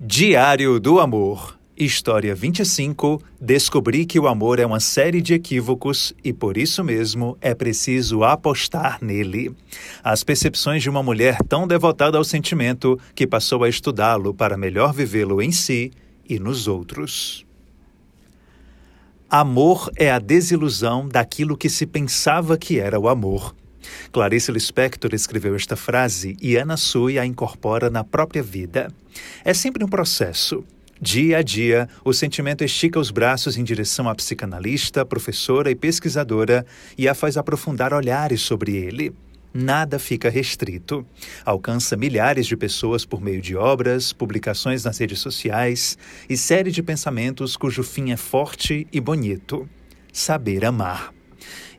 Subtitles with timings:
[0.00, 1.58] Diário do Amor.
[1.76, 3.20] História 25.
[3.40, 8.22] Descobri que o amor é uma série de equívocos e por isso mesmo é preciso
[8.22, 9.50] apostar nele.
[10.02, 14.94] As percepções de uma mulher tão devotada ao sentimento que passou a estudá-lo para melhor
[14.94, 15.90] vivê-lo em si
[16.28, 17.44] e nos outros.
[19.28, 23.52] Amor é a desilusão daquilo que se pensava que era o amor.
[24.12, 28.92] Clarice Lispector escreveu esta frase e Ana Sui a incorpora na própria vida.
[29.44, 30.64] É sempre um processo.
[31.00, 36.66] Dia a dia, o sentimento estica os braços em direção à psicanalista, professora e pesquisadora
[36.96, 39.14] e a faz aprofundar olhares sobre ele.
[39.54, 41.06] Nada fica restrito.
[41.44, 45.96] Alcança milhares de pessoas por meio de obras, publicações nas redes sociais
[46.28, 49.68] e série de pensamentos cujo fim é forte e bonito:
[50.12, 51.17] saber amar.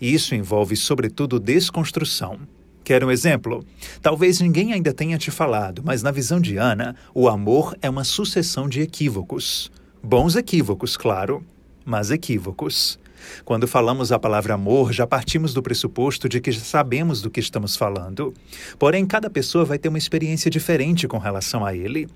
[0.00, 2.38] E isso envolve, sobretudo, desconstrução.
[2.84, 3.64] Quer um exemplo?
[4.00, 8.02] Talvez ninguém ainda tenha te falado, mas na visão de Ana, o amor é uma
[8.02, 9.70] sucessão de equívocos.
[10.02, 11.44] Bons equívocos, claro,
[11.84, 12.98] mas equívocos.
[13.44, 17.40] Quando falamos a palavra amor, já partimos do pressuposto de que já sabemos do que
[17.40, 18.32] estamos falando.
[18.78, 22.08] Porém, cada pessoa vai ter uma experiência diferente com relação a ele.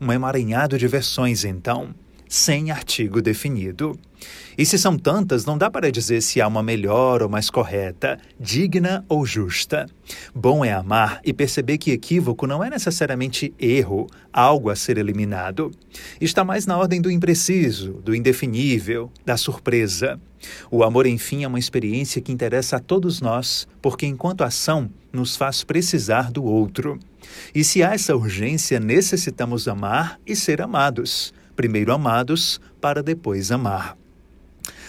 [0.00, 1.94] Um emaranhado de versões, então
[2.28, 3.98] sem artigo definido.
[4.58, 8.18] E se são tantas, não dá para dizer se há uma melhor ou mais correta,
[8.40, 9.86] digna ou justa.
[10.34, 15.70] Bom é amar e perceber que equívoco não é necessariamente erro, algo a ser eliminado.
[16.20, 20.18] Está mais na ordem do impreciso, do indefinível, da surpresa.
[20.70, 25.36] O amor, enfim, é uma experiência que interessa a todos nós, porque enquanto ação nos
[25.36, 26.98] faz precisar do outro.
[27.54, 33.96] E se há essa urgência, necessitamos amar e ser amados primeiro amados, para depois amar.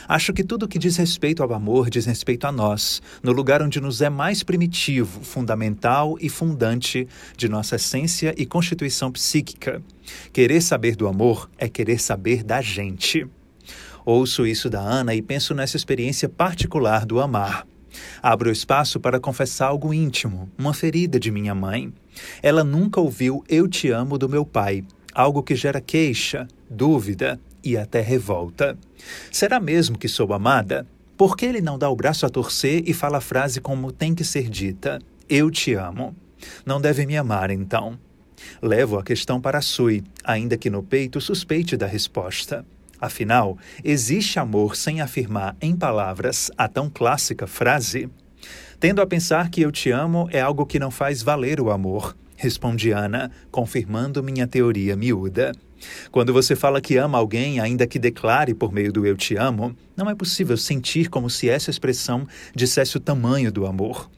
[0.07, 3.81] Acho que tudo que diz respeito ao amor diz respeito a nós, no lugar onde
[3.81, 9.81] nos é mais primitivo, fundamental e fundante de nossa essência e constituição psíquica.
[10.31, 13.27] Querer saber do amor é querer saber da gente.
[14.05, 17.67] Ouço isso da Ana e penso nessa experiência particular do amar.
[18.23, 21.91] Abro espaço para confessar algo íntimo, uma ferida de minha mãe.
[22.41, 27.77] Ela nunca ouviu Eu Te Amo do meu pai, algo que gera queixa, dúvida e
[27.77, 28.77] até revolta.
[29.31, 30.87] Será mesmo que sou amada?
[31.17, 34.13] Por que ele não dá o braço a torcer e fala a frase como tem
[34.13, 34.99] que ser dita?
[35.27, 36.15] Eu te amo.
[36.65, 37.97] Não deve me amar, então.
[38.61, 42.65] Levo a questão para Sui, ainda que no peito suspeite da resposta.
[42.99, 48.09] Afinal, existe amor sem afirmar em palavras a tão clássica frase?
[48.79, 52.15] Tendo a pensar que eu te amo é algo que não faz valer o amor,
[52.37, 55.51] respondi Ana, confirmando minha teoria miúda.
[56.11, 59.75] Quando você fala que ama alguém, ainda que declare por meio do eu te amo,
[59.95, 64.09] não é possível sentir como se essa expressão dissesse o tamanho do amor.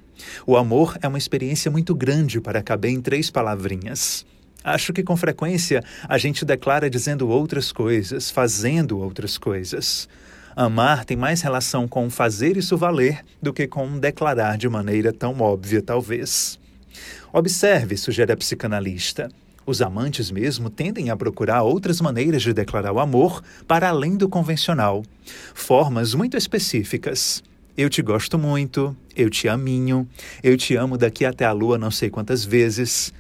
[0.46, 4.26] O amor é uma experiência muito grande para caber em três palavrinhas.
[4.64, 10.08] Acho que com frequência a gente declara dizendo outras coisas, fazendo outras coisas.
[10.56, 15.40] Amar tem mais relação com fazer isso valer do que com declarar de maneira tão
[15.40, 16.60] óbvia, talvez.
[17.32, 19.30] Observe, sugere a psicanalista.
[19.66, 24.28] Os amantes mesmo tendem a procurar outras maneiras de declarar o amor para além do
[24.28, 25.04] convencional,
[25.54, 27.44] formas muito específicas.
[27.78, 30.08] Eu te gosto muito, eu te aminho,
[30.44, 33.14] eu te amo daqui até a lua não sei quantas vezes.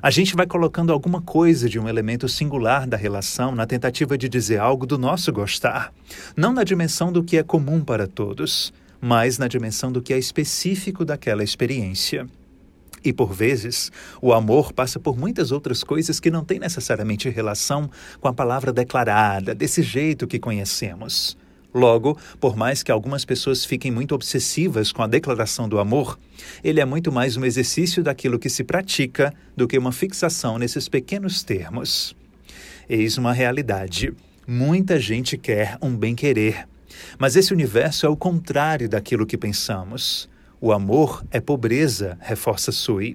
[0.00, 4.28] A gente vai colocando alguma coisa de um elemento singular da relação na tentativa de
[4.28, 5.92] dizer algo do nosso gostar,
[6.36, 10.18] não na dimensão do que é comum para todos, mas na dimensão do que é
[10.18, 12.28] específico daquela experiência.
[13.04, 13.90] E por vezes,
[14.20, 17.90] o amor passa por muitas outras coisas que não têm necessariamente relação
[18.20, 21.36] com a palavra declarada, desse jeito que conhecemos.
[21.76, 26.18] Logo, por mais que algumas pessoas fiquem muito obsessivas com a declaração do amor,
[26.64, 30.88] ele é muito mais um exercício daquilo que se pratica do que uma fixação nesses
[30.88, 32.16] pequenos termos.
[32.88, 34.14] Eis uma realidade.
[34.48, 36.66] Muita gente quer um bem-querer,
[37.18, 40.30] mas esse universo é o contrário daquilo que pensamos.
[40.58, 43.14] O amor é pobreza, reforça Sui.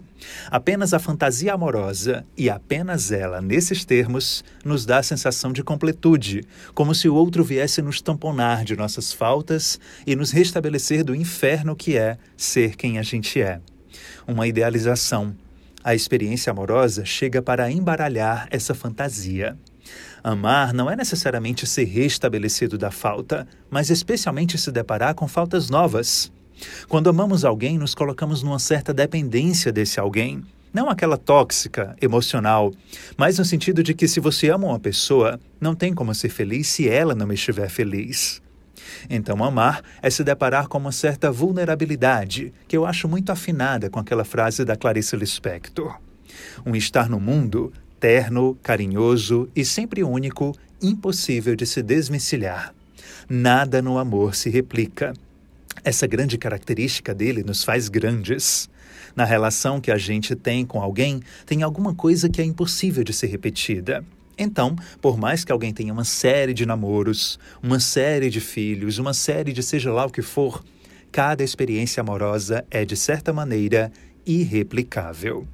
[0.52, 6.44] Apenas a fantasia amorosa, e apenas ela, nesses termos, nos dá a sensação de completude,
[6.75, 11.75] como se o outro viesse nos tamponar de nossas faltas e nos restabelecer do inferno
[11.75, 13.60] que é ser quem a gente é.
[14.27, 15.36] Uma idealização.
[15.83, 19.57] A experiência amorosa chega para embaralhar essa fantasia.
[20.24, 26.31] Amar não é necessariamente ser restabelecido da falta, mas especialmente se deparar com faltas novas.
[26.88, 30.44] Quando amamos alguém, nos colocamos numa certa dependência desse alguém.
[30.74, 32.71] Não aquela tóxica, emocional,
[33.18, 36.68] mas no sentido de que se você ama uma pessoa, não tem como ser feliz
[36.68, 38.42] se ela não estiver feliz.
[39.09, 44.00] Então, amar é se deparar com uma certa vulnerabilidade, que eu acho muito afinada com
[44.00, 45.97] aquela frase da Clarice Lispector.
[46.65, 52.74] Um estar no mundo terno, carinhoso e sempre único, impossível de se desvencilhar.
[53.30, 55.13] Nada no amor se replica.
[55.83, 58.69] Essa grande característica dele nos faz grandes.
[59.15, 63.13] Na relação que a gente tem com alguém, tem alguma coisa que é impossível de
[63.13, 64.06] ser repetida.
[64.38, 69.13] Então, por mais que alguém tenha uma série de namoros, uma série de filhos, uma
[69.13, 70.63] série de seja lá o que for,
[71.12, 73.91] cada experiência amorosa é, de certa maneira,
[74.25, 75.47] irreplicável.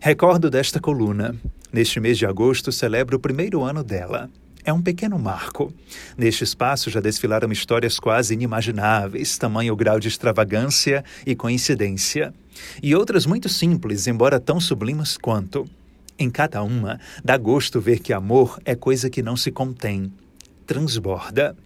[0.00, 1.36] Recordo desta coluna.
[1.72, 4.28] Neste mês de agosto celebro o primeiro ano dela.
[4.64, 5.72] É um pequeno marco.
[6.16, 12.32] Neste espaço já desfilaram histórias quase inimagináveis, tamanho grau de extravagância e coincidência.
[12.80, 15.68] E outras muito simples, embora tão sublimes quanto.
[16.16, 20.12] Em cada uma, dá gosto ver que amor é coisa que não se contém,
[20.64, 21.56] transborda.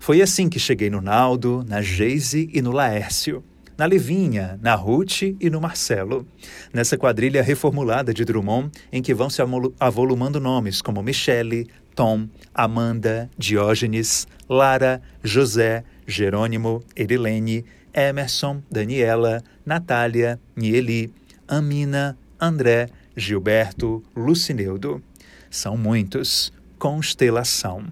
[0.00, 3.44] Foi assim que cheguei no Naldo, na Geise e no Laércio
[3.78, 6.26] na Livinha, na Ruth e no Marcelo.
[6.74, 9.40] Nessa quadrilha reformulada de Drummond, em que vão se
[9.78, 11.68] avolumando nomes como Michele,
[11.98, 21.12] Tom, Amanda, Diógenes, Lara, José, Jerônimo, Erilene, Emerson, Daniela, Natália, Nieli,
[21.48, 25.02] Amina, André, Gilberto, Lucineudo.
[25.50, 26.52] São muitos.
[26.78, 27.86] Constelação.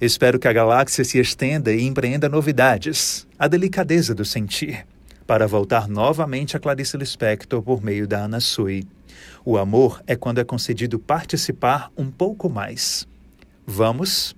[0.00, 4.84] Espero que a galáxia se estenda e empreenda novidades, a delicadeza do sentir,
[5.24, 8.82] para voltar novamente a Clarice Lispector por meio da Ana Sui.
[9.44, 13.08] O amor é quando é concedido participar um pouco mais.
[13.70, 14.34] Vamos?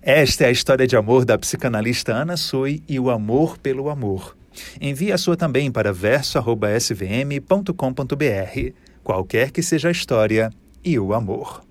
[0.00, 4.36] Esta é a história de amor da psicanalista Ana Sui e o amor pelo amor.
[4.80, 8.72] Envie a sua também para verso.svm.com.br,
[9.02, 10.52] qualquer que seja a história
[10.84, 11.64] e o amor.